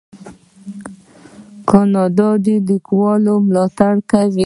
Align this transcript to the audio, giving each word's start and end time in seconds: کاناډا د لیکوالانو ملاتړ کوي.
کاناډا 1.69 2.29
د 2.45 2.47
لیکوالانو 2.69 3.33
ملاتړ 3.47 3.93
کوي. 4.11 4.39